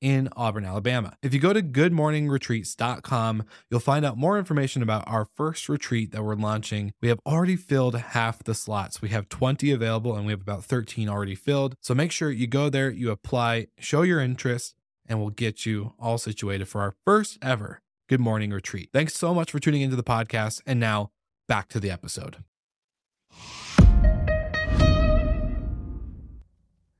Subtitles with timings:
[0.00, 1.14] in Auburn, Alabama.
[1.22, 6.24] If you go to goodmorningretreats.com, you'll find out more information about our first retreat that
[6.24, 6.92] we're launching.
[7.00, 9.02] We have already filled half the slots.
[9.02, 11.74] We have 20 available and we have about 13 already filled.
[11.80, 14.74] So make sure you go there, you apply, show your interest,
[15.06, 18.90] and we'll get you all situated for our first ever Good Morning Retreat.
[18.92, 20.62] Thanks so much for tuning into the podcast.
[20.66, 21.10] And now
[21.46, 22.38] back to the episode.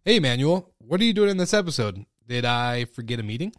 [0.05, 2.05] Hey, Emmanuel, what are you doing in this episode?
[2.31, 3.53] Did I forget a meeting?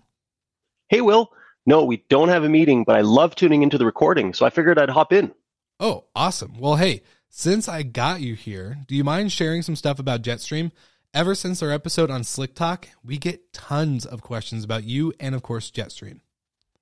[0.88, 1.34] Hey, Will.
[1.66, 4.50] No, we don't have a meeting, but I love tuning into the recording, so I
[4.50, 5.34] figured I'd hop in.
[5.78, 6.58] Oh, awesome.
[6.58, 10.72] Well, hey, since I got you here, do you mind sharing some stuff about Jetstream?
[11.14, 15.36] Ever since our episode on Slick Talk, we get tons of questions about you and,
[15.36, 16.22] of course, Jetstream.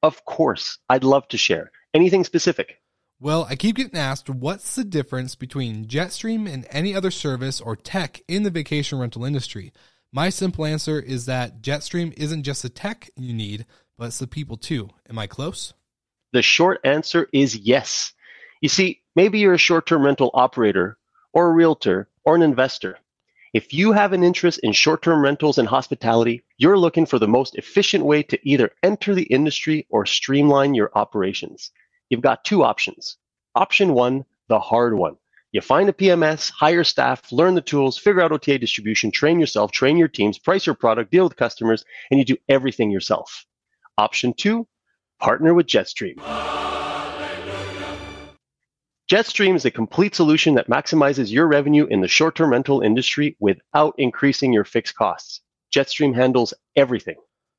[0.04, 0.78] Of course.
[0.90, 1.72] I'd love to share.
[1.96, 2.84] Anything specific?
[3.20, 7.76] Well, I keep getting asked what's the difference between Jetstream and any other service or
[7.76, 9.74] tech in the vacation rental industry.
[10.12, 14.26] My simple answer is that Jetstream isn't just the tech you need, but it's the
[14.26, 14.90] people too.
[15.08, 15.76] Am I close?
[16.34, 18.12] The short answer is yes.
[18.60, 20.98] You see, maybe you're a short term rental operator,
[21.32, 22.98] or a realtor, or an investor.
[23.54, 27.28] If you have an interest in short term rentals and hospitality, you're looking for the
[27.28, 31.70] most efficient way to either enter the industry or streamline your operations.
[32.10, 33.18] You've got two options.
[33.54, 35.18] Option one, the hard one
[35.52, 39.72] you find a PMS, hire staff, learn the tools, figure out OTA distribution, train yourself,
[39.72, 43.46] train your teams, price your product, deal with customers, and you do everything yourself.
[43.98, 44.68] Option two,
[45.20, 46.20] partner with Jetstream.
[49.12, 53.36] Jetstream is a complete solution that maximizes your revenue in the short term rental industry
[53.40, 55.42] without increasing your fixed costs.
[55.74, 57.16] Jetstream handles everything.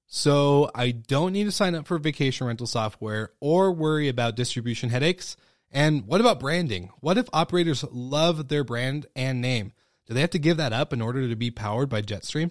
[0.07, 4.91] So I don't need to sign up for vacation rental software or worry about distribution
[4.91, 5.37] headaches.
[5.71, 6.91] And what about branding?
[7.01, 9.73] What if operators love their brand and name?
[10.07, 12.51] Do they have to give that up in order to be powered by Jetstream?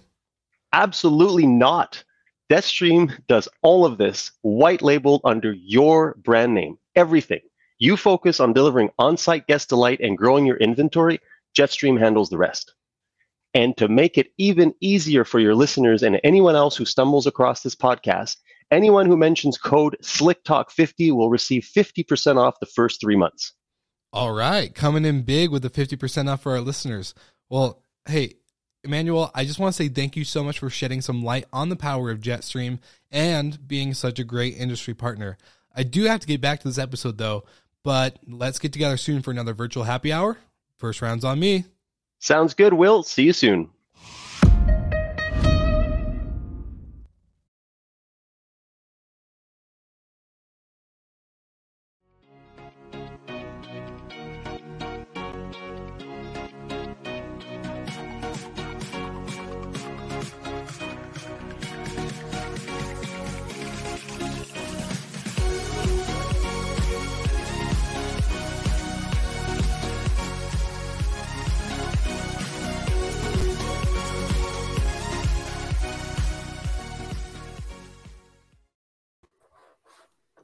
[0.72, 2.02] Absolutely not.
[2.50, 7.40] Jetstream does all of this white labeled under your brand name, everything.
[7.78, 11.20] You focus on delivering on site guest delight and growing your inventory.
[11.56, 12.74] Jetstream handles the rest.
[13.52, 17.62] And to make it even easier for your listeners and anyone else who stumbles across
[17.62, 18.36] this podcast,
[18.70, 23.52] Anyone who mentions code SlickTalk50 will receive 50% off the first three months.
[24.12, 24.74] All right.
[24.74, 27.14] Coming in big with the 50% off for our listeners.
[27.48, 28.34] Well, hey,
[28.84, 31.68] Emmanuel, I just want to say thank you so much for shedding some light on
[31.68, 32.78] the power of Jetstream
[33.10, 35.36] and being such a great industry partner.
[35.74, 37.44] I do have to get back to this episode though,
[37.84, 40.38] but let's get together soon for another virtual happy hour.
[40.78, 41.64] First round's on me.
[42.20, 43.02] Sounds good, Will.
[43.02, 43.70] See you soon.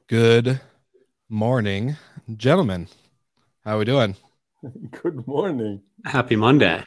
[0.07, 0.61] Good
[1.27, 1.97] morning,
[2.37, 2.87] gentlemen.
[3.65, 4.15] How are we doing?
[5.03, 5.81] Good morning.
[6.05, 6.81] Happy Monday.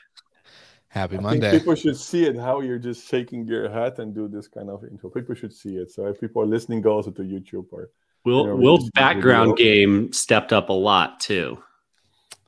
[0.88, 1.50] Happy I Monday.
[1.58, 4.84] people should see it how you're just shaking your head and do this kind of
[4.84, 5.10] intro.
[5.10, 5.90] People should see it.
[5.90, 7.90] So if people are listening, go also to YouTube or
[8.24, 9.72] Will you know, Will's background video.
[9.74, 11.62] game stepped up a lot too.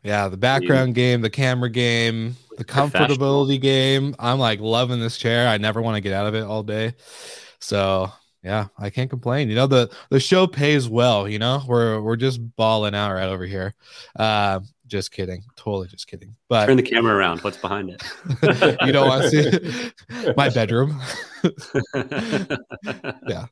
[0.03, 4.15] Yeah, the background game, the camera game, the comfortability game.
[4.19, 5.49] I'm like loving this chair.
[5.49, 6.95] I never want to get out of it all day.
[7.59, 8.11] So
[8.43, 9.49] yeah, I can't complain.
[9.49, 11.63] You know, the the show pays well, you know.
[11.67, 13.75] We're we're just balling out right over here.
[14.17, 14.61] Uh
[14.93, 15.43] just kidding.
[15.57, 16.37] Totally just kidding.
[16.51, 17.41] But Turn the camera around.
[17.41, 18.03] What's behind it?
[18.85, 21.01] you don't want to see my bedroom.
[23.27, 23.47] yeah.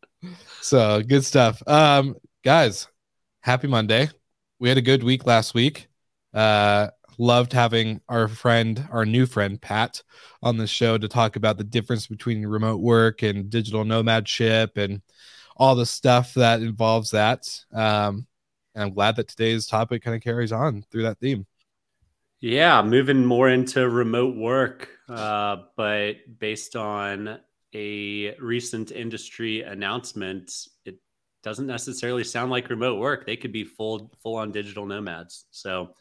[0.61, 1.62] So good stuff.
[1.67, 2.88] Um, guys,
[3.41, 4.11] happy Monday.
[4.59, 5.88] We had a good week last week.
[6.35, 6.88] Uh,
[7.20, 10.02] loved having our friend, our new friend Pat,
[10.43, 15.02] on the show to talk about the difference between remote work and digital nomadship and
[15.56, 17.46] all the stuff that involves that.
[17.72, 18.26] Um,
[18.75, 21.46] and I'm glad that today's topic kind of carries on through that theme.
[22.40, 27.38] yeah, moving more into remote work, uh, but based on
[27.75, 30.50] a recent industry announcement,
[30.87, 30.99] it
[31.43, 33.26] doesn't necessarily sound like remote work.
[33.26, 35.46] They could be full full on digital nomads.
[35.50, 35.94] So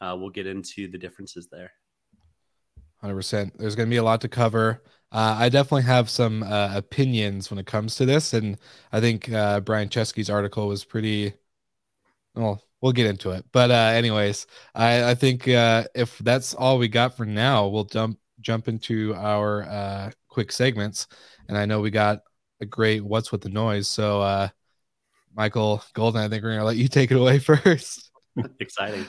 [0.00, 1.72] uh, we'll get into the differences there.
[3.02, 3.52] 100%.
[3.58, 4.82] There's going to be a lot to cover.
[5.12, 8.58] uh, I definitely have some uh, opinions when it comes to this, and
[8.92, 11.34] I think uh, Brian Chesky's article was pretty.
[12.34, 16.78] Well, we'll get into it, but uh, anyways, I, I think uh, if that's all
[16.78, 21.06] we got for now, we'll jump jump into our uh, quick segments,
[21.48, 22.22] and I know we got
[22.60, 24.50] a great "What's with the Noise," so
[25.36, 28.10] Michael Golden, I think we're gonna let you take it away first.
[28.58, 29.06] Exciting.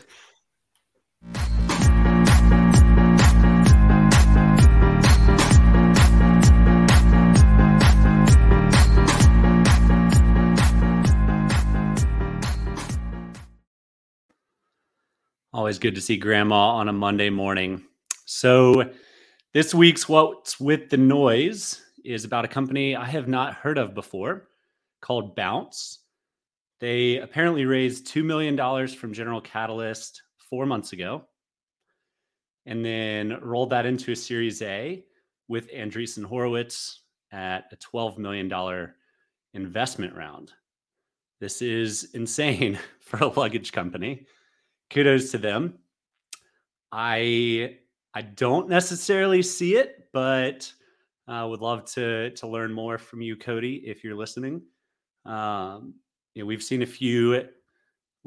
[15.56, 17.86] Always good to see grandma on a Monday morning.
[18.26, 18.92] So,
[19.54, 23.96] this week's What's with the Noise is about a company I have not heard of
[23.96, 24.50] before
[25.00, 26.00] called Bounce.
[26.82, 28.58] They apparently raised $2 million
[28.90, 30.22] from General Catalyst
[30.56, 31.22] four months ago
[32.66, 35.04] and then rolled that into a Series A
[35.50, 37.02] with Andreessen Horowitz
[37.34, 38.50] at a $12 million
[39.54, 40.54] investment round.
[41.42, 44.28] This is insane for a luggage company
[44.90, 45.78] kudos to them.
[46.90, 47.80] I
[48.14, 50.72] I don't necessarily see it, but
[51.28, 54.62] uh, would love to to learn more from you, Cody, if you're listening.
[55.26, 55.96] Um,
[56.34, 57.44] you know, we've seen a few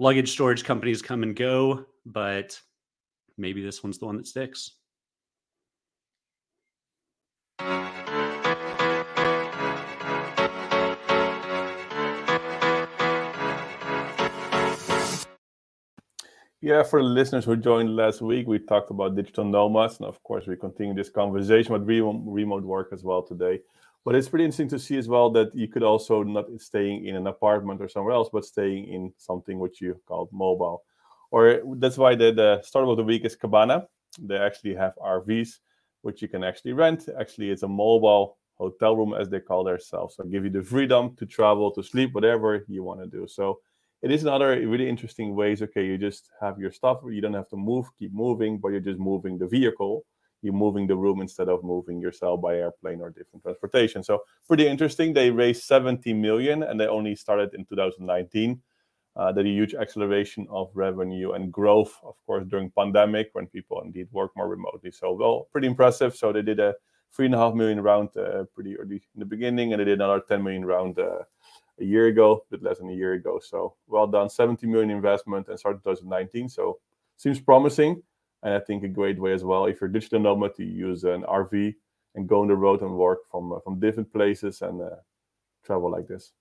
[0.01, 2.59] luggage storage companies come and go, but
[3.37, 4.77] maybe this one's the one that sticks.
[16.61, 20.23] Yeah, for the listeners who joined last week, we talked about digital nomads, and of
[20.23, 23.61] course, we continue this conversation with remote work as well today.
[24.09, 27.15] But it's pretty interesting to see as well that you could also not staying in
[27.15, 30.83] an apartment or somewhere else, but staying in something which you call mobile.
[31.31, 33.87] Or that's why the, the start of the week is Cabana.
[34.19, 35.59] They actually have RVs,
[36.01, 37.11] which you can actually rent.
[37.21, 40.17] Actually, it's a mobile hotel room, as they call themselves.
[40.17, 43.29] So give you the freedom to travel, to sleep, whatever you want to do.
[43.29, 43.59] So
[44.01, 45.61] it is another really interesting ways.
[45.61, 47.01] Okay, you just have your stuff.
[47.07, 50.07] You don't have to move, keep moving, but you're just moving the vehicle.
[50.43, 54.03] You're moving the room instead of moving yourself by airplane or different transportation.
[54.05, 55.13] So pretty interesting.
[55.13, 58.61] They raised 70 million, and they only started in 2019.
[59.17, 63.81] Uh, that a huge acceleration of revenue and growth, of course, during pandemic when people
[63.85, 64.93] indeed work more remotely.
[64.93, 66.15] So well, pretty impressive.
[66.15, 66.73] So they did a
[67.13, 70.01] three and a half million round uh, pretty early in the beginning, and they did
[70.01, 71.25] another 10 million round uh,
[71.81, 73.41] a year ago, a bit less than a year ago.
[73.43, 76.49] So well done, 70 million investment and started 2019.
[76.49, 76.79] So
[77.17, 78.03] seems promising.
[78.43, 81.23] And I think a great way as well, if you're digital nomad, to use an
[81.23, 81.75] RV
[82.15, 84.97] and go on the road and work from uh, from different places and uh,
[85.65, 86.33] travel like this.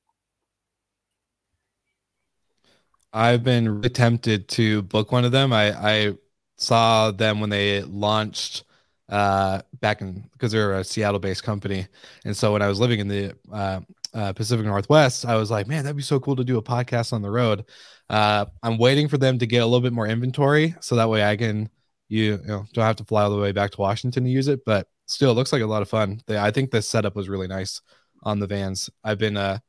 [3.13, 5.53] I've been tempted to book one of them.
[5.53, 6.13] I, I
[6.57, 8.63] saw them when they launched
[9.09, 11.87] uh, back in because they're a Seattle based company.
[12.25, 13.79] And so when I was living in the uh,
[14.13, 17.13] uh, Pacific Northwest, I was like, man, that'd be so cool to do a podcast
[17.13, 17.65] on the road.
[18.09, 21.23] Uh, I'm waiting for them to get a little bit more inventory so that way
[21.23, 21.69] I can
[22.07, 24.47] you, you know don't have to fly all the way back to Washington to use
[24.47, 24.65] it.
[24.65, 26.21] But still, it looks like a lot of fun.
[26.27, 27.81] They, I think the setup was really nice
[28.23, 28.89] on the vans.
[29.03, 29.59] I've been uh,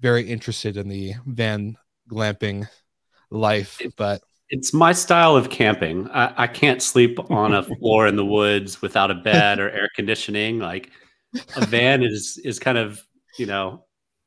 [0.00, 1.76] very interested in the van
[2.10, 2.68] glamping
[3.30, 6.10] life, but it's my style of camping.
[6.10, 9.88] I, I can't sleep on a floor in the woods without a bed or air
[9.94, 10.58] conditioning.
[10.58, 10.90] Like
[11.56, 13.00] a van is is kind of
[13.38, 13.84] you know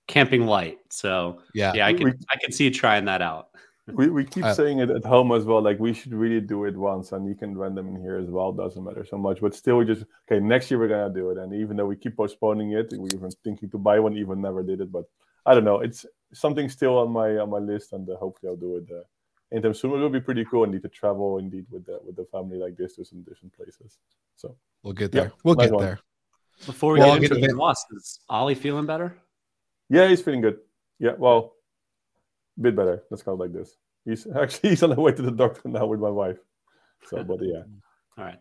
[0.07, 0.79] camping light.
[0.89, 3.49] So yeah, yeah, I can I can see you trying that out.
[3.87, 5.61] We we keep uh, saying it at home as well.
[5.61, 8.29] Like we should really do it once, and you can run them in here as
[8.29, 8.53] well.
[8.53, 10.39] Doesn't matter so much, but still, we just okay.
[10.39, 13.29] Next year we're gonna do it, and even though we keep postponing it, we even
[13.43, 14.89] thinking to buy one, even never did it.
[14.89, 15.03] But
[15.45, 15.81] I don't know.
[15.81, 18.85] It's something still on my on my list, and uh, hopefully I'll do it.
[18.89, 19.03] Uh,
[19.53, 19.91] anytime soon.
[19.91, 22.75] It will be pretty cool indeed to travel indeed with the with the family like
[22.75, 23.97] this to some different places.
[24.35, 25.25] So we'll get there.
[25.25, 25.83] Yeah, we'll get one.
[25.83, 25.99] there.
[26.65, 29.17] Before we well, get into the loss, is Ollie feeling better?
[29.89, 30.59] Yeah, he's feeling good.
[30.99, 31.52] Yeah, well, a
[32.59, 33.03] bit better.
[33.09, 33.77] Let's call it like this.
[34.05, 36.37] He's actually he's on the way to the doctor now with my wife.
[37.07, 37.63] So, but yeah.
[38.17, 38.39] All right.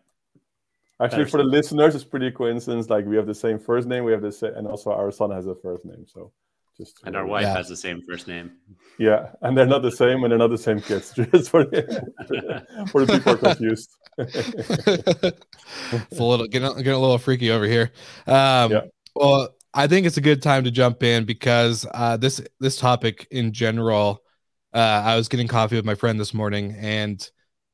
[1.01, 2.89] Actually, better for the listeners, it's pretty coincidence.
[2.89, 5.31] Like we have the same first name, we have the same, and also our son
[5.31, 6.05] has a first name.
[6.07, 6.31] So
[6.77, 7.55] just and our wife yeah.
[7.55, 8.51] has the same first name.
[8.97, 11.13] Yeah, and they're not the same, and they're not the same kids.
[11.13, 13.95] Just for the, for the people confused.
[14.17, 17.91] it's a little getting, getting a little freaky over here.
[18.25, 18.81] Um, yeah.
[19.15, 23.27] Well, I think it's a good time to jump in because uh, this this topic
[23.31, 24.21] in general.
[24.73, 27.29] Uh, I was getting coffee with my friend this morning, and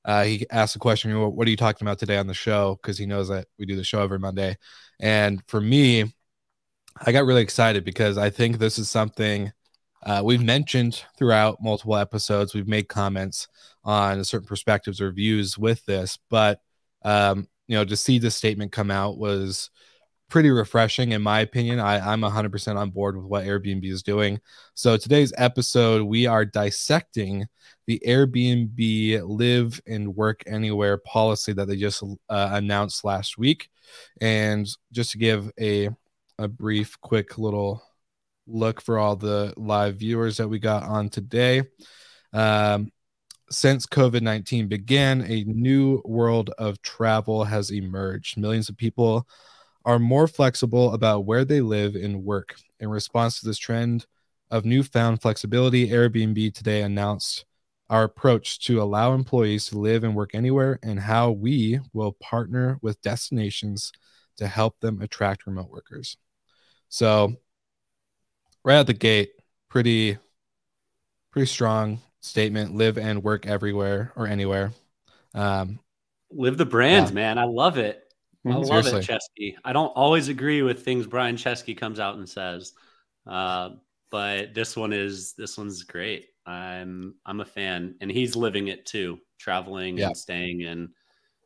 [0.05, 2.97] uh, he asked a question: "What are you talking about today on the show?" Because
[2.97, 4.57] he knows that we do the show every Monday.
[4.99, 6.13] And for me,
[7.01, 9.51] I got really excited because I think this is something
[10.03, 12.53] uh, we've mentioned throughout multiple episodes.
[12.53, 13.47] We've made comments
[13.83, 16.61] on certain perspectives or views with this, but
[17.03, 19.69] um, you know, to see this statement come out was
[20.29, 21.79] pretty refreshing in my opinion.
[21.79, 24.39] I, I'm 100% on board with what Airbnb is doing.
[24.75, 27.47] So today's episode, we are dissecting
[27.87, 33.69] the Airbnb live and work anywhere policy that they just uh, announced last week.
[34.21, 35.89] And just to give a
[36.37, 37.83] a brief, quick little
[38.47, 41.63] look for all the live viewers that we got on today.
[42.31, 42.91] Um,
[43.51, 48.37] since COVID 19 began, a new world of travel has emerged.
[48.37, 49.27] Millions of people
[49.85, 52.55] are more flexible about where they live and work.
[52.79, 54.05] In response to this trend
[54.51, 57.45] of newfound flexibility, Airbnb today announced
[57.89, 62.77] our approach to allow employees to live and work anywhere and how we will partner
[62.81, 63.91] with destinations
[64.37, 66.17] to help them attract remote workers.
[66.87, 67.35] So,
[68.63, 69.31] right out the gate,
[69.69, 70.17] pretty
[71.31, 74.71] pretty strong statement live and work everywhere or anywhere.
[75.33, 75.79] Um,
[76.31, 77.13] live the brand, yeah.
[77.13, 77.37] man.
[77.37, 78.08] I love it.
[78.45, 78.57] I mm-hmm.
[78.61, 79.15] love Seriously.
[79.15, 79.55] it, Chesky.
[79.65, 82.73] I don't always agree with things Brian Chesky comes out and says,
[83.27, 83.71] uh,
[84.11, 86.27] but this one is this one's great.
[86.45, 90.07] I'm I'm a fan, and he's living it too, traveling yeah.
[90.07, 90.89] and staying in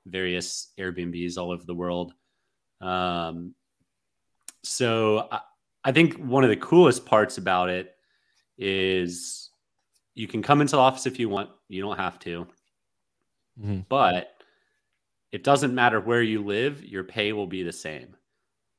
[0.06, 2.14] various Airbnbs all over the world.
[2.80, 3.56] Um,
[4.64, 5.40] so I,
[5.84, 7.96] I think one of the coolest parts about it
[8.58, 9.50] is
[10.14, 11.50] you can come into the office if you want.
[11.68, 12.48] You don't have to,
[13.60, 13.80] mm-hmm.
[13.90, 14.33] but
[15.34, 18.16] it doesn't matter where you live, your pay will be the same.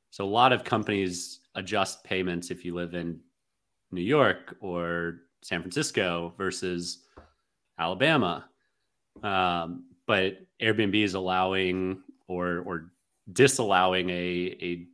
[0.09, 3.19] So a lot of companies adjust payments if you live in
[3.91, 6.99] New York or San Francisco versus
[7.77, 8.45] Alabama.
[9.21, 12.91] Um, but Airbnb is allowing or or
[13.33, 14.87] disallowing a a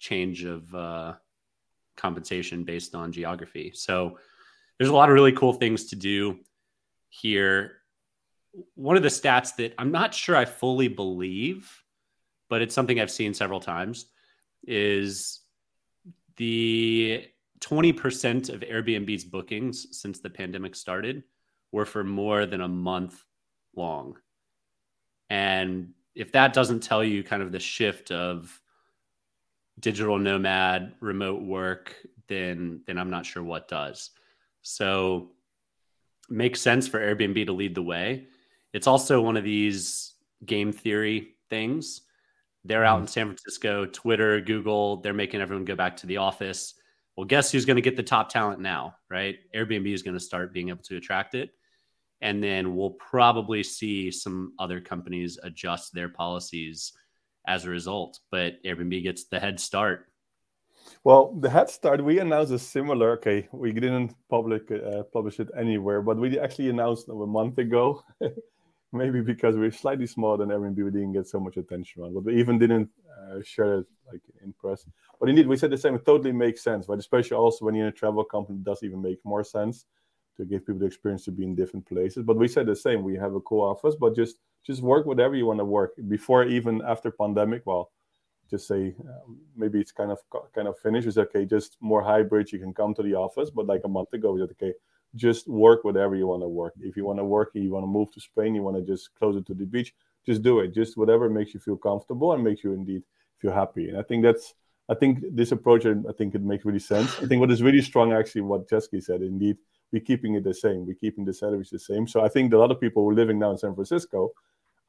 [0.00, 1.14] change of uh,
[1.96, 3.70] compensation based on geography.
[3.72, 4.18] So
[4.78, 6.40] there's a lot of really cool things to do
[7.08, 7.83] here
[8.74, 11.82] one of the stats that I'm not sure I fully believe,
[12.48, 14.06] but it's something I've seen several times
[14.66, 15.40] is
[16.36, 17.26] the
[17.60, 21.24] 20% of Airbnb's bookings since the pandemic started
[21.72, 23.24] were for more than a month
[23.74, 24.16] long.
[25.30, 28.60] And if that doesn't tell you kind of the shift of
[29.80, 31.96] digital nomad remote work,
[32.28, 34.10] then then I'm not sure what does.
[34.62, 35.32] So
[36.28, 38.28] makes sense for Airbnb to lead the way.
[38.74, 40.14] It's also one of these
[40.44, 42.02] game theory things.
[42.64, 43.10] They're out in mm-hmm.
[43.10, 46.74] San Francisco, Twitter, Google, they're making everyone go back to the office.
[47.16, 49.36] Well, guess who's going to get the top talent now, right?
[49.54, 51.50] Airbnb is going to start being able to attract it.
[52.20, 56.92] And then we'll probably see some other companies adjust their policies
[57.46, 58.18] as a result.
[58.32, 60.06] But Airbnb gets the head start.
[61.04, 63.12] Well, the head start, we announced a similar.
[63.12, 68.02] Okay, we didn't public uh, publish it anywhere, but we actually announced a month ago
[68.94, 72.14] maybe because we're slightly smaller than Airbnb, we didn't get so much attention on.
[72.14, 72.88] But we even didn't
[73.20, 74.86] uh, share it like in press.
[75.20, 75.94] But indeed, we said the same.
[75.94, 78.82] It totally makes sense, but especially also when you're in a travel company, it does
[78.82, 79.86] even make more sense
[80.36, 82.24] to give people the experience to be in different places.
[82.24, 83.02] But we said the same.
[83.02, 86.44] We have a cool office, but just just work whatever you want to work before
[86.44, 87.62] even after pandemic.
[87.66, 87.90] Well,
[88.50, 90.18] just say um, maybe it's kind of
[90.54, 91.06] kind of finished.
[91.06, 91.44] It's okay.
[91.44, 92.52] Just more hybrid.
[92.52, 94.74] You can come to the office, but like a month ago, we said okay
[95.14, 96.74] just work whatever you want to work.
[96.80, 99.14] If you want to work, you want to move to Spain, you want to just
[99.14, 99.94] closer to the beach,
[100.26, 100.74] just do it.
[100.74, 103.02] Just whatever makes you feel comfortable and makes you indeed
[103.38, 103.88] feel happy.
[103.88, 104.54] And I think that's,
[104.88, 107.18] I think this approach, I think it makes really sense.
[107.22, 109.56] I think what is really strong, actually, what Chesky said, indeed,
[109.92, 110.86] we're keeping it the same.
[110.86, 112.08] We're keeping the salaries the same.
[112.08, 114.32] So I think a lot of people who are living now in San Francisco,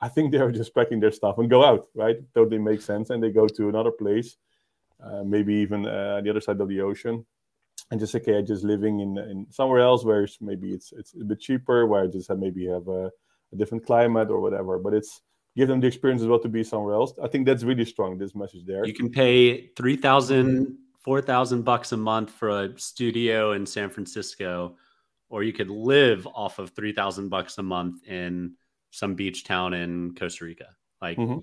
[0.01, 2.17] I think they're just packing their stuff and go out, right?
[2.33, 3.09] Totally makes sense.
[3.11, 4.37] And they go to another place,
[5.01, 7.25] uh, maybe even uh, the other side of the ocean
[7.91, 11.13] and just okay, I just living in in somewhere else where it's, maybe it's it's
[11.13, 13.11] a bit cheaper, where I just have maybe have a,
[13.53, 14.79] a, different climate or whatever.
[14.79, 15.21] But it's
[15.55, 17.13] give them the experience as well to be somewhere else.
[17.21, 18.17] I think that's really strong.
[18.17, 18.85] This message there.
[18.85, 23.89] You can pay three thousand, four thousand bucks a month for a studio in San
[23.89, 24.77] Francisco,
[25.29, 28.55] or you could live off of three thousand bucks a month in
[28.89, 30.69] some beach town in Costa Rica.
[31.01, 31.39] Like mm-hmm.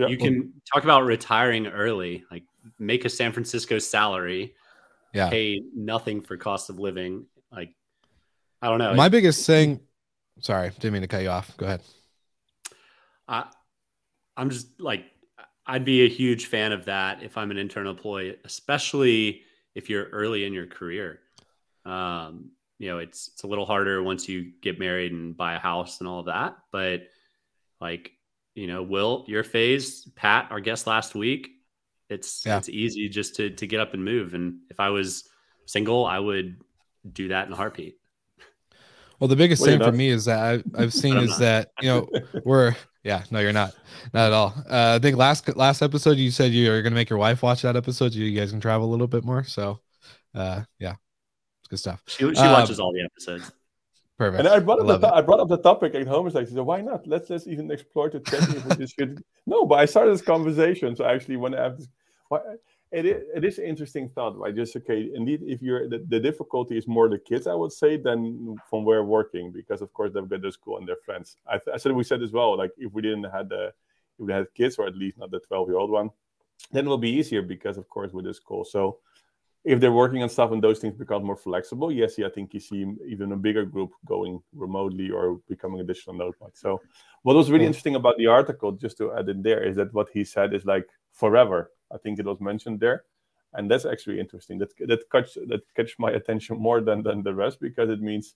[0.00, 0.06] yeah.
[0.06, 2.44] you can talk about retiring early, like
[2.78, 4.54] make a San Francisco salary
[5.12, 5.28] yeah.
[5.28, 7.26] pay nothing for cost of living.
[7.50, 7.74] Like,
[8.60, 8.94] I don't know.
[8.94, 9.80] My biggest thing,
[10.40, 11.56] sorry, didn't mean to cut you off.
[11.56, 11.82] Go ahead.
[13.28, 13.46] I,
[14.36, 15.04] I'm just like,
[15.66, 19.42] I'd be a huge fan of that if I'm an internal employee, especially
[19.74, 21.20] if you're early in your career.
[21.84, 25.58] Um, you know, it's it's a little harder once you get married and buy a
[25.58, 26.56] house and all of that.
[26.72, 27.02] But
[27.80, 28.12] like,
[28.54, 31.50] you know, Will, your phase, Pat, our guest last week,
[32.12, 32.58] it's yeah.
[32.58, 34.34] it's easy just to to get up and move.
[34.34, 35.28] And if I was
[35.66, 36.56] single, I would
[37.10, 37.98] do that in a heartbeat.
[39.18, 41.40] Well, the biggest thing for me is that I've, I've seen is not.
[41.40, 42.08] that you know
[42.44, 43.74] we're Yeah, no, you're not.
[44.14, 44.54] Not at all.
[44.70, 47.62] Uh, I think last last episode you said you were gonna make your wife watch
[47.62, 49.44] that episode so you guys can travel a little bit more.
[49.44, 49.80] So,
[50.34, 50.94] uh, yeah,
[51.60, 52.02] it's good stuff.
[52.06, 53.50] She, she um, watches all the episodes.
[54.18, 54.38] Perfect.
[54.40, 56.28] And I brought up the, I brought up the topic at home.
[56.28, 57.06] Like, so why not?
[57.06, 59.22] Let's let's even explore to check if this should.
[59.46, 60.94] No, but I started this conversation.
[60.94, 62.01] So I actually, when I have this, why,
[62.90, 64.54] it is, it is an interesting thought, right?
[64.54, 67.96] Just okay, indeed, if you're the, the difficulty is more the kids, I would say,
[67.96, 71.36] than from where working, because of course they've got their school and their friends.
[71.46, 73.72] I, I said we said as well, like if we didn't have the
[74.18, 76.10] if we had kids or at least not the twelve year old one,
[76.70, 78.64] then it will be easier because of course with the school.
[78.64, 78.98] So
[79.64, 82.52] if they're working on stuff and those things become more flexible, yes, yeah, I think
[82.52, 86.80] you see even a bigger group going remotely or becoming additional node So
[87.22, 90.08] what was really interesting about the article, just to add in there, is that what
[90.12, 93.04] he said is like forever I think it was mentioned there,
[93.54, 94.58] and that's actually interesting.
[94.58, 98.34] That that catch that catch my attention more than than the rest because it means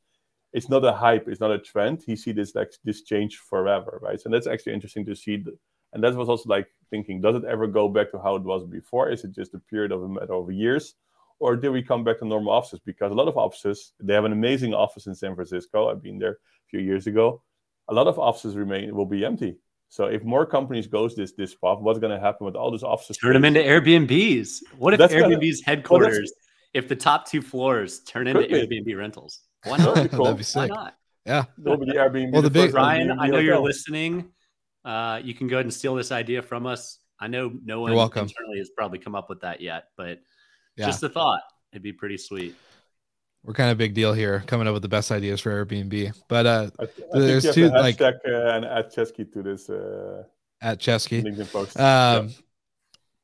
[0.53, 2.03] it's not a hype, it's not a trend.
[2.07, 4.21] He see this like this change forever, right?
[4.21, 5.37] So that's actually interesting to see.
[5.37, 5.57] The,
[5.93, 8.65] and that was also like thinking, does it ever go back to how it was
[8.65, 9.11] before?
[9.11, 10.95] Is it just a period of a matter of years?
[11.39, 12.81] Or do we come back to normal offices?
[12.85, 15.91] Because a lot of offices, they have an amazing office in San Francisco.
[15.91, 17.43] I've been there a few years ago.
[17.89, 21.55] A lot of offices remain will be empty so if more companies goes this this
[21.55, 23.17] path, what's going to happen with all those offices?
[23.19, 24.59] Turn them into Airbnbs.
[24.79, 26.33] What if that's Airbnb's gonna, headquarters?
[26.35, 30.11] Well, if the top two floors turn into Airbnb rentals, why not?
[30.11, 30.25] cool.
[30.25, 30.71] That'd be sick.
[30.71, 30.95] Why not?
[31.25, 31.45] Yeah.
[31.59, 32.33] Nobody Airbnb.
[32.33, 34.31] Well, the big Ryan, Airbnb I know you're listening.
[34.85, 36.99] Uh, you can go ahead and steal this idea from us.
[37.19, 40.19] I know no one internally has probably come up with that yet, but
[40.77, 40.87] yeah.
[40.87, 41.41] just a thought.
[41.73, 42.55] It'd be pretty sweet
[43.47, 46.13] we're kind of big deal here, coming up with the best ideas for Airbnb.
[46.29, 50.25] But uh, I, I there's two like uh, and add Chesky to this uh,
[50.61, 51.25] at Chesky.
[51.79, 52.29] Um, yeah.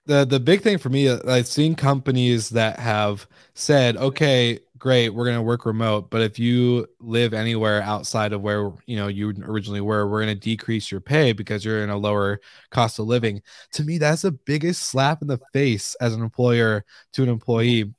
[0.07, 5.11] The the big thing for me, uh, I've seen companies that have said, okay, great,
[5.11, 9.09] we're going to work remote, but if you live anywhere outside of where you know
[9.09, 12.99] you originally were, we're going to decrease your pay because you're in a lower cost
[13.01, 13.43] of living.
[13.73, 17.93] To me, that's the biggest slap in the face as an employer to an employee,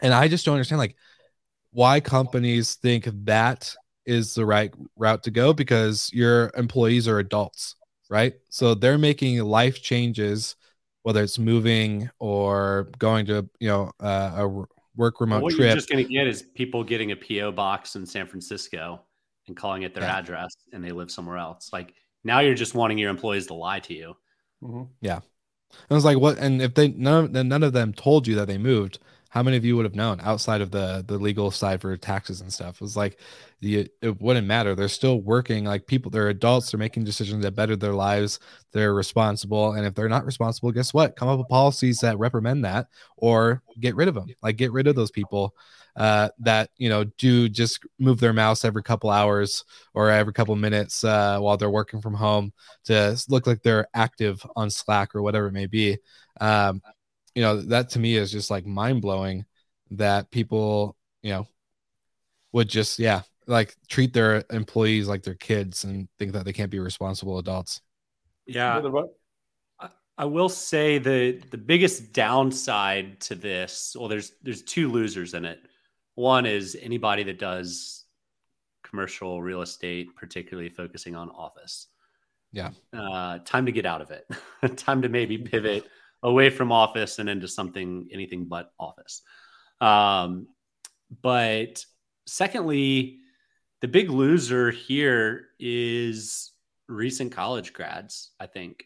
[0.00, 0.96] and I just don't understand like
[1.74, 3.74] why companies think that
[4.06, 7.74] is the right route to go because your employees are adults,
[8.08, 8.34] right?
[8.48, 10.54] So they're making life changes,
[11.02, 14.64] whether it's moving or going to, you know, uh, a
[14.96, 15.66] work remote what trip.
[15.66, 19.00] you're just going to get is people getting a PO box in San Francisco
[19.48, 20.18] and calling it their yeah.
[20.18, 21.70] address, and they live somewhere else.
[21.72, 24.16] Like now, you're just wanting your employees to lie to you.
[24.62, 24.84] Mm-hmm.
[25.00, 25.18] Yeah,
[25.90, 26.38] I was like, what?
[26.38, 29.00] And if they none, of, none of them told you that they moved,
[29.34, 32.40] how many of you would have known outside of the the legal side for taxes
[32.40, 32.76] and stuff?
[32.76, 33.18] It was like
[33.60, 34.76] the it wouldn't matter.
[34.76, 36.08] They're still working like people.
[36.08, 36.70] They're adults.
[36.70, 38.38] They're making decisions that better their lives.
[38.70, 39.72] They're responsible.
[39.72, 41.16] And if they're not responsible, guess what?
[41.16, 44.28] Come up with policies that reprimand that or get rid of them.
[44.40, 45.56] Like get rid of those people
[45.96, 50.54] uh, that you know do just move their mouse every couple hours or every couple
[50.54, 52.52] minutes uh, while they're working from home
[52.84, 55.98] to look like they're active on Slack or whatever it may be.
[56.40, 56.80] Um,
[57.34, 59.44] you know that to me is just like mind blowing
[59.90, 61.46] that people you know
[62.52, 66.70] would just yeah like treat their employees like their kids and think that they can't
[66.70, 67.82] be responsible adults.
[68.46, 68.80] Yeah.
[70.16, 75.44] I will say the the biggest downside to this well there's there's two losers in
[75.44, 75.58] it.
[76.14, 78.04] One is anybody that does
[78.84, 81.88] commercial real estate particularly focusing on office.
[82.52, 82.70] Yeah.
[82.92, 84.28] Uh, time to get out of it.
[84.76, 85.88] Time to maybe pivot
[86.24, 89.22] away from office and into something anything but office.
[89.80, 90.48] Um,
[91.22, 91.84] but
[92.26, 93.20] secondly,
[93.82, 96.52] the big loser here is
[96.88, 98.84] recent college grads, I think,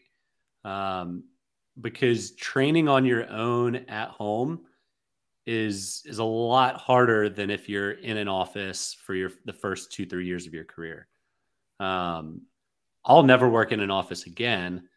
[0.65, 1.23] um,
[1.79, 4.65] because training on your own at home
[5.45, 9.91] is is a lot harder than if you're in an office for your the first
[9.93, 11.07] two three years of your career.
[11.79, 12.41] Um,
[13.05, 14.89] I'll never work in an office again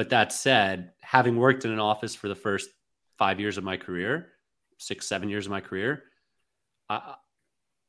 [0.00, 2.70] but that said, having worked in an office for the first
[3.18, 4.28] five years of my career,
[4.78, 6.04] six, seven years of my career,
[6.88, 7.16] I,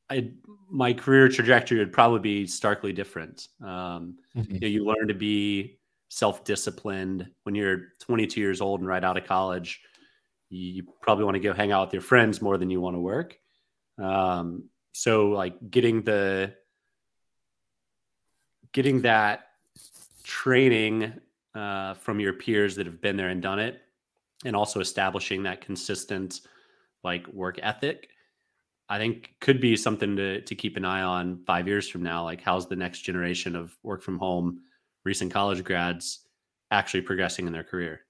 [0.10, 0.32] I
[0.70, 3.48] my career trajectory would probably be starkly different.
[3.64, 4.56] Um, mm-hmm.
[4.56, 9.16] you, know, you learn to be self-disciplined when you're 22 years old and right out
[9.16, 9.80] of college.
[10.50, 13.00] You, probably want to go hang out with your friends more than you want to
[13.00, 13.38] work.
[13.98, 16.56] Um, so, like getting the
[18.74, 19.46] getting that
[20.26, 21.14] training
[21.56, 23.82] uh, from your peers that have been there and done it,
[24.46, 26.42] and also establishing that consistent
[27.04, 28.10] like work ethic.
[28.90, 32.24] I think could be something to to keep an eye on five years from now.
[32.24, 34.62] Like, how's the next generation of work from home,
[35.06, 36.28] recent college grads
[36.72, 38.02] actually progressing in their career?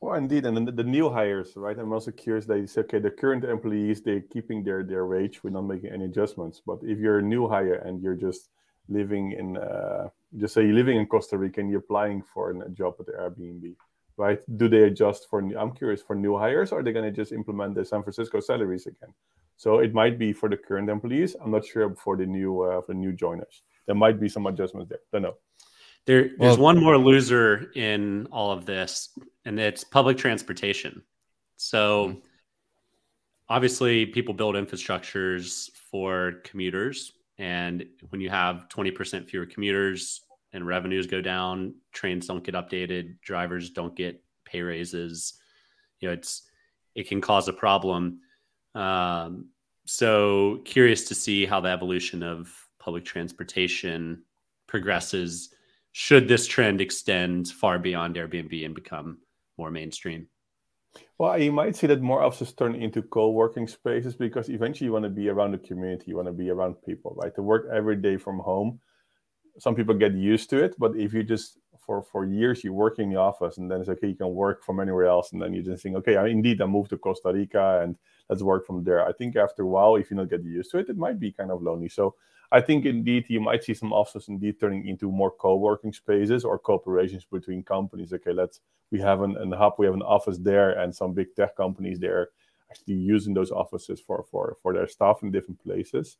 [0.00, 1.78] Well, indeed, and the, the new hires, right?
[1.78, 2.46] I'm also curious.
[2.46, 5.42] They say, okay, the current employees they're keeping their their wage.
[5.42, 6.62] We're not making any adjustments.
[6.64, 8.50] But if you're a new hire and you're just
[8.88, 10.08] living in uh,
[10.38, 13.12] just say you're living in Costa Rica and you're applying for a job at the
[13.12, 13.74] Airbnb,
[14.16, 14.40] right?
[14.56, 15.40] Do they adjust for?
[15.40, 18.40] I'm curious for new hires, or are they going to just implement the San Francisco
[18.40, 19.12] salaries again?
[19.56, 21.36] So it might be for the current employees.
[21.42, 23.62] I'm not sure for the new uh, for the new joiners.
[23.86, 25.00] There might be some adjustments there.
[25.12, 25.34] Don't know.
[26.06, 31.02] There, there's well, one more loser in all of this, and it's public transportation.
[31.56, 32.18] So, mm-hmm.
[33.48, 40.20] obviously, people build infrastructures for commuters, and when you have 20% fewer commuters
[40.56, 45.34] and revenues go down, trains don't get updated, drivers don't get pay raises.
[46.00, 46.42] You know, it's
[46.94, 48.20] it can cause a problem.
[48.74, 49.50] Um,
[49.84, 54.22] so, curious to see how the evolution of public transportation
[54.66, 55.50] progresses
[55.92, 59.18] should this trend extend far beyond Airbnb and become
[59.56, 60.26] more mainstream?
[61.18, 65.04] Well, you might see that more offices turn into co-working spaces because eventually you want
[65.04, 67.34] to be around the community, you want to be around people, right?
[67.34, 68.80] To work every day from home,
[69.58, 72.98] some people get used to it, but if you just for for years you work
[72.98, 75.54] in the office and then it's okay, you can work from anywhere else, and then
[75.54, 77.96] you just think, okay, I, indeed, I moved to Costa Rica and
[78.28, 79.06] let's work from there.
[79.06, 81.32] I think after a while, if you don't get used to it, it might be
[81.32, 81.88] kind of lonely.
[81.88, 82.14] So
[82.52, 86.58] I think indeed you might see some offices indeed turning into more co-working spaces or
[86.58, 88.12] cooperations between companies.
[88.12, 91.34] Okay, let's we have an, an hub, we have an office there, and some big
[91.34, 92.30] tech companies there
[92.70, 96.18] actually using those offices for for for their staff in different places.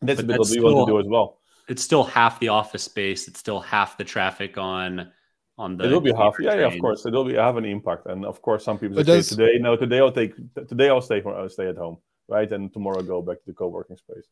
[0.00, 1.38] That's but a bit that's what we want to do as well.
[1.68, 3.28] It's still half the office space.
[3.28, 5.12] It's still half the traffic on
[5.58, 5.84] on the.
[5.84, 6.36] It will be half.
[6.40, 7.04] Yeah, yeah, of course.
[7.04, 9.76] It will be have an impact, and of course, some people say does, today, no,
[9.76, 13.22] today I'll take today I'll stay I'll stay at home, right, and tomorrow I'll go
[13.22, 14.24] back to the co-working space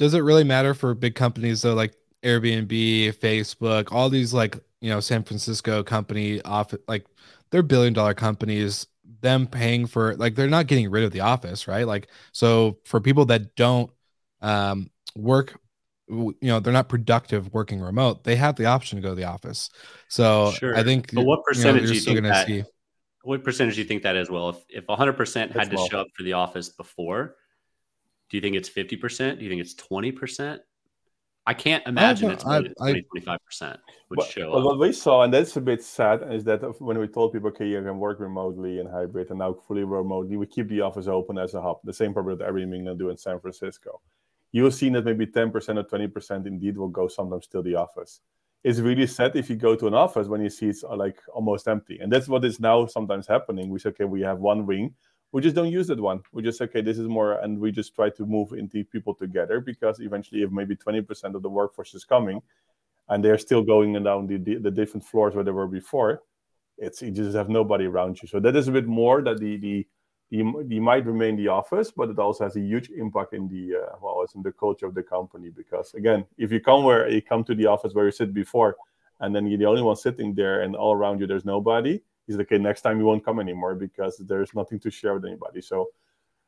[0.00, 4.88] does it really matter for big companies though, like Airbnb, Facebook, all these like you
[4.88, 7.04] know San Francisco company off like
[7.50, 8.86] they're billion dollar companies.
[9.20, 11.86] Them paying for like they're not getting rid of the office, right?
[11.86, 13.90] Like so for people that don't
[14.40, 15.60] um, work
[16.10, 19.24] you know they're not productive working remote they have the option to go to the
[19.24, 19.70] office
[20.08, 20.76] so sure.
[20.76, 22.64] i think but what percentage you know, do you think that, see...
[23.22, 26.08] what percentage do you think that is well if, if 100% had to show up
[26.16, 27.36] for the office before
[28.30, 29.38] do you think it's 50%?
[29.38, 30.60] Do you think it's 20%?
[31.46, 33.78] I can't imagine it's more than 20, 25%
[34.10, 36.98] would but, show but What we saw, and that's a bit sad, is that when
[36.98, 40.46] we told people, okay, you can work remotely and hybrid and now fully remotely, we
[40.46, 41.78] keep the office open as a hub.
[41.82, 44.00] The same problem that everything going to do in San Francisco.
[44.52, 48.20] You'll see that maybe 10% or 20% indeed will go sometimes to the office.
[48.62, 51.18] It's really sad if you go to an office when you see it's uh, like
[51.32, 51.98] almost empty.
[52.00, 53.70] And that's what is now sometimes happening.
[53.70, 54.94] We say, okay, we have one wing
[55.32, 56.22] we just don't use that one.
[56.32, 59.60] We just okay, this is more, and we just try to move into people together
[59.60, 62.42] because eventually, if maybe twenty percent of the workforce is coming,
[63.08, 66.22] and they're still going down the, the different floors where they were before,
[66.78, 68.28] it's you just have nobody around you.
[68.28, 69.86] So that is a bit more that the the
[70.30, 73.76] you, you might remain the office, but it also has a huge impact in the
[73.76, 75.50] uh, well, it's in the culture of the company.
[75.50, 78.76] Because again, if you come where you come to the office where you sit before,
[79.18, 82.36] and then you're the only one sitting there, and all around you there's nobody, he's
[82.36, 85.60] like, okay, next time you won't come anymore because there's nothing to share with anybody.
[85.60, 85.88] So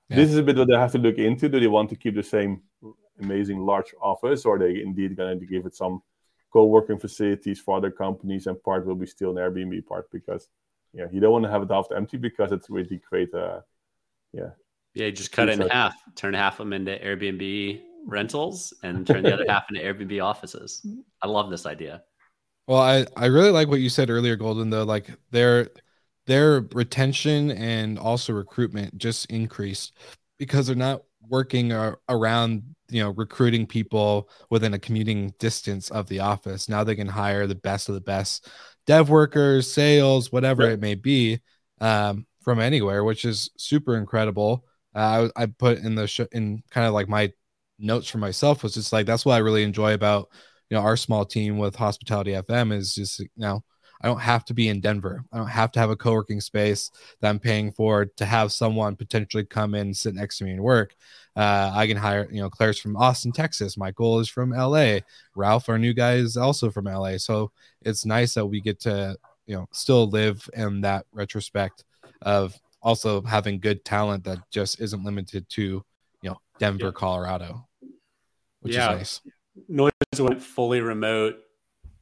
[0.08, 0.16] yeah.
[0.16, 1.48] this is a bit what they have to look into.
[1.48, 2.62] Do they want to keep the same
[3.20, 6.02] amazing large office, or are they indeed going to give it some
[6.52, 10.48] co-working facilities for other companies, and part will be still an Airbnb part because
[10.94, 13.64] yeah, you don't want to have it half empty because it's really create a
[14.32, 14.50] yeah.
[14.94, 19.22] Yeah, just cut it in half, turn half of them into Airbnb rentals, and turn
[19.22, 20.86] the other half into Airbnb offices.
[21.22, 22.02] I love this idea.
[22.66, 24.68] Well, I I really like what you said earlier, Golden.
[24.68, 25.70] Though, like their
[26.26, 29.96] their retention and also recruitment just increased
[30.38, 31.72] because they're not working
[32.08, 36.68] around you know recruiting people within a commuting distance of the office.
[36.68, 38.48] Now they can hire the best of the best
[38.86, 41.40] dev workers, sales, whatever it may be,
[41.80, 44.64] um, from anywhere, which is super incredible.
[44.94, 47.32] Uh, I, I put in the sh- in kind of like my
[47.78, 50.28] notes for myself was just like that's what I really enjoy about
[50.72, 53.62] you know our small team with hospitality fm is just you know
[54.00, 55.22] i don't have to be in denver.
[55.30, 58.96] I don't have to have a co-working space that i'm paying for to have someone
[58.96, 60.94] potentially come in sit next to me and work.
[61.36, 63.76] Uh, i can hire you know claire's from austin texas.
[63.76, 64.98] Michael is from la
[65.36, 67.52] ralph our new guy is also from la so
[67.82, 71.84] it's nice that we get to you know still live in that retrospect
[72.22, 75.82] of also having good talent that just isn't limited to
[76.22, 76.92] you know denver yeah.
[76.92, 77.66] colorado
[78.60, 78.92] which yeah.
[78.92, 79.20] is nice
[79.68, 81.36] Noise went fully remote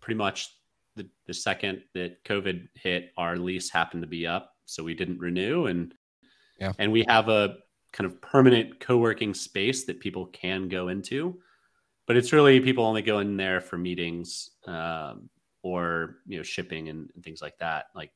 [0.01, 0.51] pretty much
[0.97, 4.55] the, the second that COVID hit, our lease happened to be up.
[4.67, 5.67] So we didn't renew.
[5.67, 5.95] And
[6.59, 6.73] yeah.
[6.79, 7.57] and we have a
[7.93, 11.39] kind of permanent co-working space that people can go into.
[12.07, 15.31] But it's really people only go in there for meetings um,
[15.63, 17.87] or you know shipping and, and things like that.
[17.95, 18.13] Like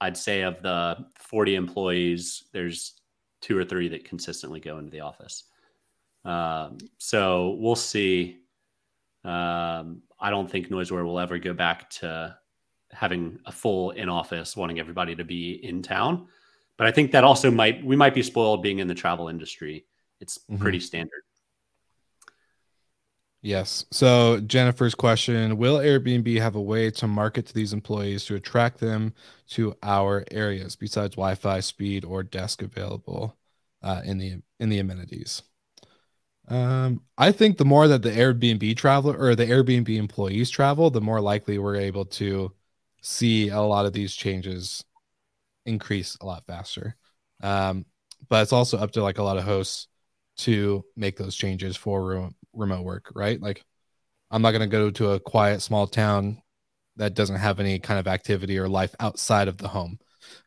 [0.00, 3.00] I'd say of the 40 employees, there's
[3.40, 5.44] two or three that consistently go into the office.
[6.24, 8.38] Um, so we'll see.
[9.24, 12.36] Um, I don't think NoiseAware will ever go back to
[12.92, 16.26] having a full in office, wanting everybody to be in town.
[16.76, 19.86] But I think that also might we might be spoiled being in the travel industry.
[20.20, 20.60] It's mm-hmm.
[20.60, 21.22] pretty standard.
[23.46, 23.86] Yes.
[23.92, 28.80] So Jennifer's question: Will Airbnb have a way to market to these employees to attract
[28.80, 29.14] them
[29.50, 33.36] to our areas besides Wi-Fi speed or desk available
[33.84, 35.42] uh, in the in the amenities?
[36.48, 41.00] Um, I think the more that the Airbnb traveler or the Airbnb employees travel, the
[41.00, 42.50] more likely we're able to
[43.00, 44.84] see a lot of these changes
[45.66, 46.96] increase a lot faster.
[47.44, 47.86] Um,
[48.28, 49.86] but it's also up to like a lot of hosts
[50.38, 53.40] to make those changes for re- remote work, right?
[53.40, 53.64] Like,
[54.30, 56.42] I'm not going to go to a quiet small town
[56.96, 59.98] that doesn't have any kind of activity or life outside of the home.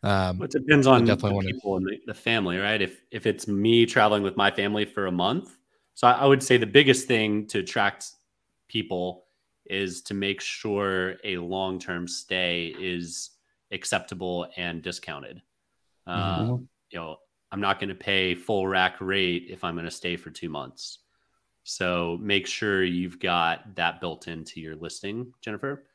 [0.03, 2.81] Um, it depends on definitely the people and the, the family, right?
[2.81, 5.55] If if it's me traveling with my family for a month,
[5.93, 8.07] so I, I would say the biggest thing to attract
[8.67, 9.25] people
[9.65, 13.31] is to make sure a long term stay is
[13.71, 15.41] acceptable and discounted.
[16.07, 16.63] Uh, mm-hmm.
[16.89, 17.17] you know,
[17.51, 20.49] I'm not going to pay full rack rate if I'm going to stay for two
[20.49, 20.99] months.
[21.63, 25.85] So make sure you've got that built into your listing, Jennifer.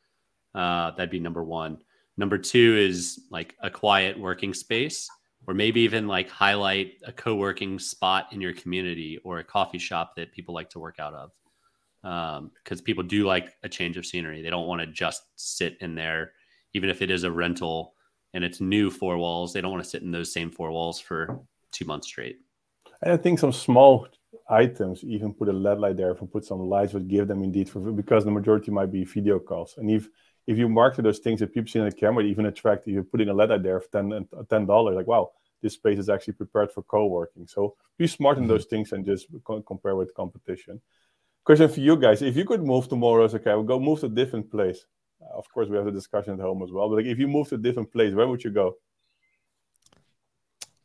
[0.54, 1.78] Uh, that'd be number one.
[2.16, 5.08] Number two is like a quiet working space,
[5.46, 9.78] or maybe even like highlight a co working spot in your community or a coffee
[9.78, 11.30] shop that people like to work out of
[12.04, 14.42] because um, people do like a change of scenery.
[14.42, 16.32] They don't want to just sit in there,
[16.74, 17.93] even if it is a rental
[18.34, 19.52] and it's new four walls.
[19.52, 21.40] They don't want to sit in those same four walls for
[21.72, 22.40] two months straight.
[23.02, 24.08] And I think some small
[24.50, 27.42] items, even put a LED light there, if you put some lights, would give them
[27.42, 29.74] indeed for because the majority might be video calls.
[29.78, 30.08] And if
[30.46, 33.02] if you market those things that people see on the camera, even attract, if you're
[33.02, 35.30] putting a LED light there for 10 ten dollars, like wow,
[35.62, 37.46] this space is actually prepared for co-working.
[37.46, 38.52] So be smart in mm-hmm.
[38.52, 39.26] those things and just
[39.66, 40.80] compare with competition
[41.44, 44.06] question for you guys: If you could move tomorrow, it's okay, we'll go move to
[44.06, 44.86] a different place.
[45.22, 46.88] Uh, of course, we have the discussion at home as well.
[46.88, 48.76] But like, if you move to a different place, where would you go?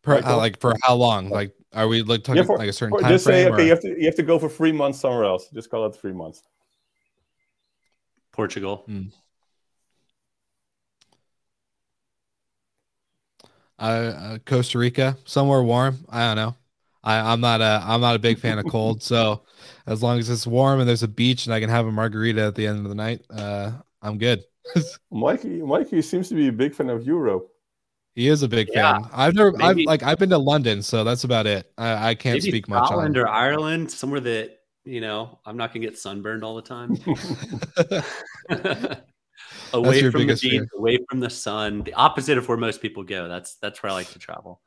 [0.02, 1.30] Per, uh, like for how long?
[1.30, 3.66] Like, are we like talking yeah, for, like a certain time Just say, okay, or?
[3.66, 5.50] you have to you have to go for three months somewhere else.
[5.54, 6.42] Just call it three months.
[8.32, 8.86] Portugal.
[8.88, 9.12] Mm.
[13.78, 16.06] Uh, uh, Costa Rica, somewhere warm.
[16.10, 16.56] I don't know.
[17.04, 19.44] I, I'm not a I'm not a big fan of cold, so
[19.88, 22.42] as long as it's warm and there's a beach and I can have a margarita
[22.42, 24.44] at the end of the night, uh, I'm good.
[25.12, 27.50] Mikey, Mikey seems to be a big fan of Europe.
[28.16, 29.10] He is a big yeah, fan.
[29.14, 31.72] I've never, I've like, I've been to London, so that's about it.
[31.78, 32.88] I, I can't speak Scotland much.
[32.90, 36.98] Scotland or Ireland, somewhere that you know I'm not gonna get sunburned all the time.
[39.74, 40.68] away from the beach, fear.
[40.76, 43.28] away from the sun, the opposite of where most people go.
[43.30, 44.62] That's that's where I like to travel.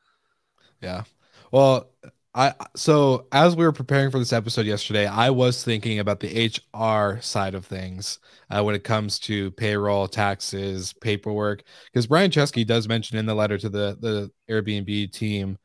[0.80, 1.02] Yeah.
[1.50, 1.90] Well,
[2.34, 6.46] I so as we were preparing for this episode yesterday, I was thinking about the
[6.46, 8.18] HR side of things
[8.50, 13.34] uh, when it comes to payroll, taxes, paperwork, because Brian Chesky does mention in the
[13.34, 15.58] letter to the the Airbnb team,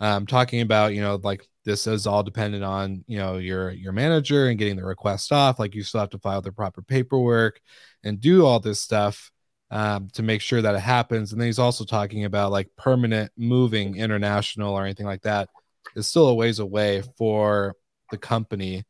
[0.00, 3.92] um, talking about you know like this is all dependent on you know your your
[3.92, 5.58] manager and getting the request off.
[5.58, 7.60] Like you still have to file the proper paperwork
[8.04, 9.30] and do all this stuff
[9.70, 11.32] um, to make sure that it happens.
[11.32, 15.48] And then he's also talking about like permanent moving international or anything like that
[15.96, 17.74] is still a ways away for
[18.10, 18.84] the company.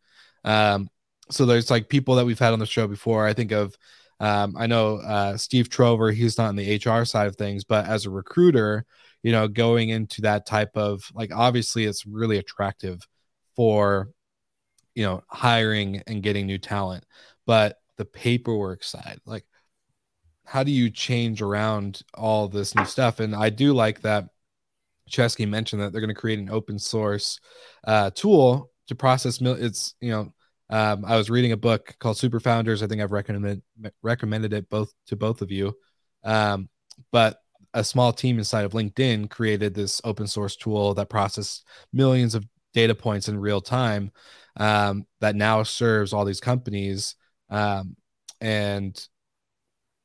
[0.44, 0.88] Um,
[1.30, 3.26] so there's like people that we've had on the show before.
[3.26, 3.76] I think of,
[4.18, 6.10] um, I know uh, Steve Trover.
[6.10, 8.84] He's not on the HR side of things, but as a recruiter,
[9.22, 13.06] you know, going into that type of like, obviously, it's really attractive
[13.56, 14.10] for,
[14.94, 17.04] you know, hiring and getting new talent.
[17.46, 19.44] But the paperwork side, like,
[20.44, 23.20] how do you change around all this new stuff?
[23.20, 24.30] And I do like that
[25.08, 27.38] Chesky mentioned that they're going to create an open source
[27.84, 29.40] uh, tool to process.
[29.40, 30.32] Mil- it's you know,
[30.70, 32.82] um, I was reading a book called Super Founders.
[32.82, 33.62] I think I've recommended
[34.02, 35.74] recommended it both to both of you.
[36.24, 36.68] Um,
[37.12, 37.40] but
[37.74, 42.44] a small team inside of LinkedIn created this open source tool that processed millions of
[42.74, 44.10] data points in real time
[44.56, 47.14] um, that now serves all these companies.
[47.48, 47.96] Um,
[48.40, 49.08] and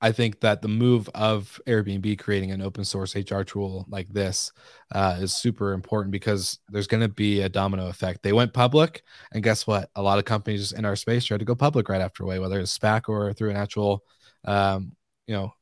[0.01, 4.51] I think that the move of Airbnb creating an open source HR tool like this
[4.91, 8.21] uh, is super important because there's going to be a domino effect.
[8.21, 9.89] They went public, and guess what?
[9.95, 12.59] A lot of companies in our space tried to go public right after away, whether
[12.59, 14.03] it's SPAC or through an actual,
[14.43, 14.91] um,
[15.27, 15.53] you know,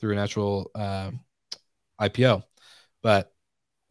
[0.00, 1.20] through an actual uh, um,
[2.00, 2.42] IPO.
[3.02, 3.32] But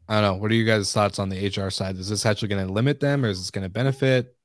[0.07, 0.41] I don't know.
[0.41, 1.95] What are you guys' thoughts on the HR side?
[1.95, 4.35] Is this actually going to limit them, or is this going to benefit?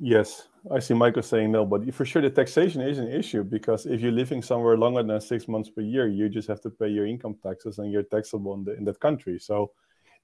[0.00, 3.86] Yes, I see Michael saying no, but for sure the taxation is an issue because
[3.86, 6.88] if you're living somewhere longer than six months per year, you just have to pay
[6.88, 9.38] your income taxes and you're taxable in, the, in that country.
[9.38, 9.72] So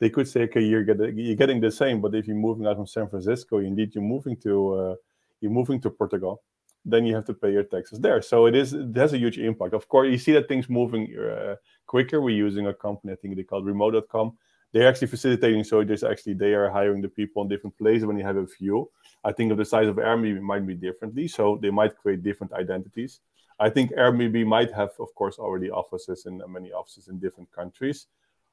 [0.01, 2.77] they could say, okay, you're getting you're getting the same, but if you're moving out
[2.77, 4.95] from San Francisco, indeed you're moving to uh,
[5.41, 6.43] you're moving to Portugal,
[6.85, 8.21] then you have to pay your taxes there.
[8.21, 9.73] So it is it has a huge impact.
[9.73, 12.21] Of course, you see that things moving uh, quicker.
[12.21, 14.37] We're using a company, I think they called remote.com.
[14.73, 18.19] They're actually facilitating, so there's actually they are hiring the people in different places when
[18.19, 18.91] you have a few.
[19.25, 22.53] I think of the size of Airbnb might be differently, so they might create different
[22.53, 23.21] identities.
[23.59, 28.07] I think Airbnb might have, of course, already offices in many offices in different countries.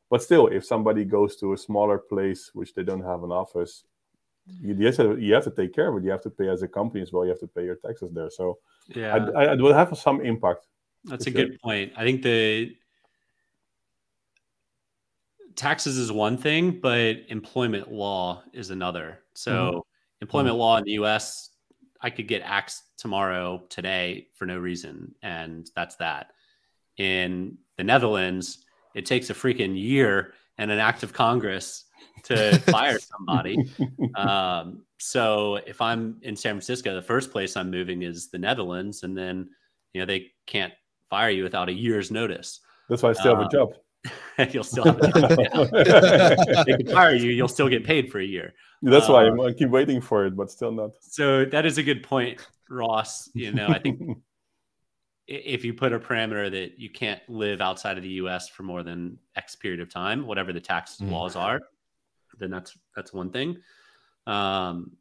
[0.10, 3.84] But still, if somebody goes to a smaller place which they don't have an office,
[4.62, 6.06] you, you, have to, you have to take care of it.
[6.06, 7.24] You have to pay as a company as well.
[7.24, 8.30] You have to pay your taxes there.
[8.30, 10.68] So yeah, I, I, it will have some impact.
[11.06, 11.46] That's a sure.
[11.46, 11.94] good point.
[11.96, 12.76] I think the
[15.56, 19.20] taxes is one thing, but employment law is another.
[19.34, 19.80] So mm-hmm.
[20.22, 20.60] Employment mm-hmm.
[20.60, 21.50] law in the U.S.
[22.02, 26.32] I could get axed tomorrow, today, for no reason, and that's that.
[26.98, 31.86] In the Netherlands, it takes a freaking year and an act of Congress
[32.24, 33.58] to fire somebody.
[34.16, 39.04] Um, so if I'm in San Francisco, the first place I'm moving is the Netherlands,
[39.04, 39.50] and then
[39.94, 40.74] you know they can't
[41.10, 42.60] fire you without a year's notice.
[42.90, 43.74] That's why I still um, have a um, job.
[44.52, 47.32] you'll still have a they can fire you.
[47.32, 48.54] You'll still get paid for a year.
[48.82, 50.92] That's um, why I keep waiting for it, but still not.
[51.02, 53.30] So that is a good point, Ross.
[53.34, 54.00] You know, I think
[55.28, 58.50] if you put a parameter that you can't live outside of the U.S.
[58.50, 61.12] for more than X period of time, whatever the tax mm.
[61.12, 61.62] laws are,
[62.40, 63.58] then that's that's one thing.
[64.26, 64.92] Um,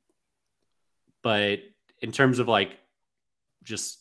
[1.22, 1.60] but
[2.00, 2.78] in terms of like
[3.62, 3.98] just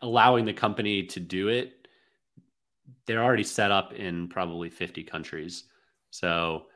[0.00, 1.81] allowing the company to do it,
[3.06, 5.64] they're already set up in probably 50 countries.
[6.10, 6.66] So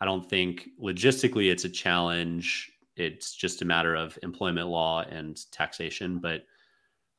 [0.00, 2.72] I don't think logistically it's a challenge.
[2.96, 6.18] It's just a matter of employment law and taxation.
[6.18, 6.44] But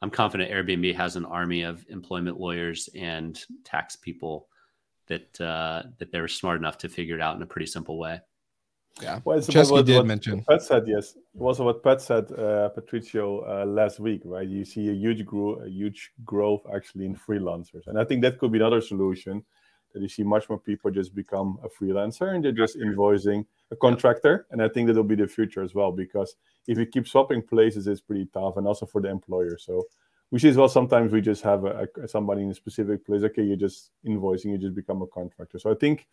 [0.01, 4.47] I'm confident Airbnb has an army of employment lawyers and tax people
[5.07, 8.19] that uh, that they're smart enough to figure it out in a pretty simple way.
[9.01, 10.43] Yeah, well, it's Chesky what, did what mention.
[10.49, 11.15] Pat said yes.
[11.15, 14.47] It was what Pat said, uh, Patricio, uh, last week, right?
[14.47, 18.39] You see a huge grow, a huge growth actually in freelancers, and I think that
[18.39, 19.43] could be another solution.
[19.93, 23.75] That you see much more people just become a freelancer and they're just invoicing a
[23.75, 26.35] contractor, and I think that will be the future as well because
[26.67, 29.57] if you keep swapping places, it's pretty tough, and also for the employer.
[29.57, 29.85] So
[30.29, 33.23] we see as well sometimes we just have a, a, somebody in a specific place.
[33.23, 35.59] Okay, you're just invoicing, you just become a contractor.
[35.59, 36.07] So I think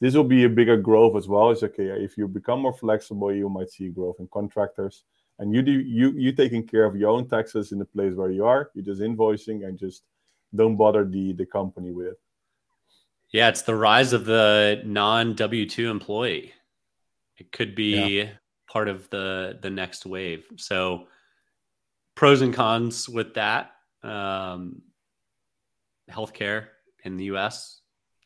[0.00, 1.50] this will be a bigger growth as well.
[1.50, 5.04] It's okay if you become more flexible, you might see growth in contractors,
[5.38, 8.30] and you do you you taking care of your own taxes in the place where
[8.30, 8.70] you are.
[8.74, 10.02] You're just invoicing and just
[10.54, 12.20] don't bother the the company with it.
[13.30, 16.52] Yeah, it's the rise of the non W two employee.
[17.38, 18.28] It could be yeah.
[18.70, 20.46] part of the the next wave.
[20.56, 21.06] So
[22.14, 23.72] pros and cons with that.
[24.02, 24.82] Um,
[26.10, 26.68] healthcare
[27.04, 27.80] in the U.S.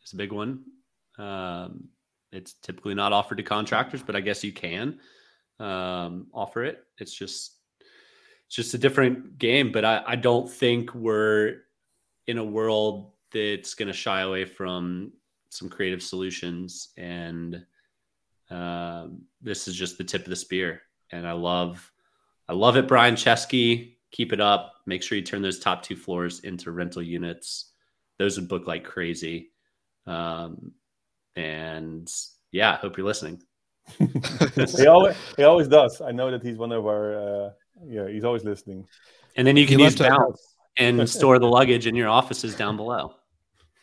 [0.05, 0.65] is a big one.
[1.21, 1.89] Um,
[2.33, 4.99] it's typically not offered to contractors, but I guess you can
[5.59, 6.85] um, offer it.
[6.99, 7.57] It's just
[8.47, 9.73] it's just a different game.
[9.73, 11.63] But I, I don't think we're
[12.27, 15.13] in a world that's going to shy away from
[15.51, 16.89] some creative solutions.
[16.97, 17.65] And
[18.51, 20.83] um, this is just the tip of the spear.
[21.13, 21.93] And I love
[22.49, 23.97] I love it, Brian Chesky.
[24.11, 24.75] Keep it up.
[24.87, 27.73] Make sure you turn those top two floors into rental units.
[28.19, 29.51] Those would book like crazy.
[30.07, 30.73] Um,
[31.37, 32.11] and
[32.53, 33.43] yeah, hope you're listening.
[33.99, 36.01] he always he always does.
[36.01, 37.15] I know that he's one of our
[37.47, 37.51] uh,
[37.87, 38.87] yeah, he's always listening.
[39.37, 42.77] And then you can he use Bounce and store the luggage in your offices down
[42.77, 43.15] below.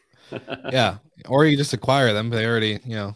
[0.71, 2.29] yeah, or you just acquire them.
[2.29, 3.15] They already, you know,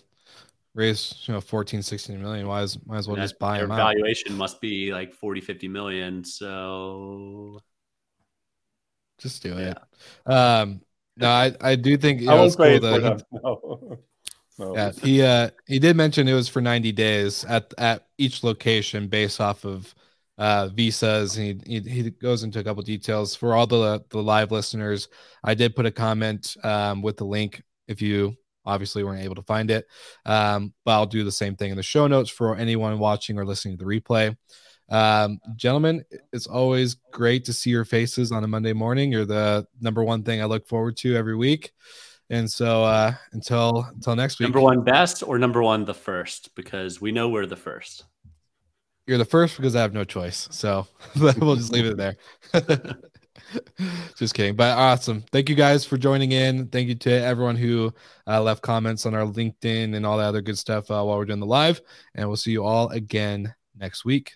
[0.74, 3.76] raise you know 14 16 million why is might as well just buy their them
[3.76, 4.38] valuation out.
[4.38, 7.60] must be like 40 50 million so
[9.18, 9.74] just do yeah.
[10.26, 10.80] it um
[11.18, 14.00] no i i do think I won't cool that he, no.
[14.74, 19.08] Yeah he uh he did mention it was for 90 days at at each location
[19.08, 19.94] based off of
[20.38, 21.38] uh visas.
[21.38, 23.36] And he, he, he goes into a couple details.
[23.36, 25.08] For all the the live listeners
[25.44, 28.36] i did put a comment um with the link if you
[28.66, 29.86] obviously weren't able to find it.
[30.26, 33.46] Um, but i'll do the same thing in the show notes for anyone watching or
[33.46, 34.36] listening to the replay.
[34.90, 39.12] Um, gentlemen it's always great to see your faces on a monday morning.
[39.12, 41.72] You're the number one thing i look forward to every week
[42.32, 46.54] and so uh, until until next week number one best or number one the first
[46.56, 48.06] because we know we're the first
[49.06, 50.88] you're the first because i have no choice so
[51.20, 52.16] we'll just leave it there
[54.16, 54.56] Just kidding.
[54.56, 55.24] But awesome.
[55.32, 56.68] Thank you guys for joining in.
[56.68, 57.94] Thank you to everyone who
[58.28, 61.26] uh, left comments on our LinkedIn and all that other good stuff uh, while we're
[61.26, 61.82] doing the live.
[62.16, 64.34] And we'll see you all again next week.